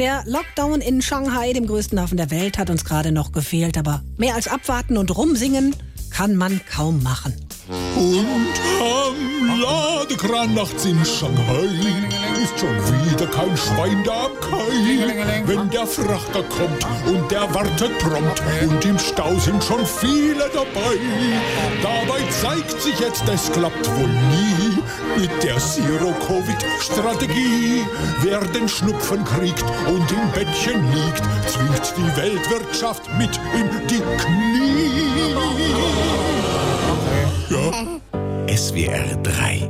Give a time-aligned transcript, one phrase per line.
[0.00, 3.76] Der Lockdown in Shanghai, dem größten Hafen der Welt, hat uns gerade noch gefehlt.
[3.76, 5.76] Aber mehr als abwarten und rumsingen
[6.08, 7.34] kann man kaum machen.
[7.68, 8.26] Und
[8.80, 11.68] am Ladekran nachts in Shanghai
[12.42, 12.74] ist schon
[13.10, 15.42] wieder kein Schwein da am Kai.
[15.44, 20.96] Wenn der Frachter kommt und der wartet prompt und im Stau sind schon viele dabei.
[21.82, 24.79] Dabei zeigt sich jetzt, es klappt wohl nie
[25.20, 27.84] mit der Zero-Covid-Strategie.
[28.22, 35.36] Wer den Schnupfen kriegt und im Bettchen liegt, zwingt die Weltwirtschaft mit in die Knie.
[37.50, 37.70] Ja.
[38.56, 39.68] SWR 3